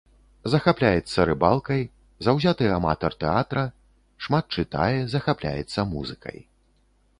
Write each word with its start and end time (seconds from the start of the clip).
Захапляецца 0.51 1.19
рыбалкай, 1.29 1.81
заўзяты 2.29 2.71
аматар 2.79 3.17
тэатра, 3.25 3.63
шмат 4.27 4.45
чытае, 4.59 4.99
захапляецца 5.15 5.89
музыкай. 5.95 6.37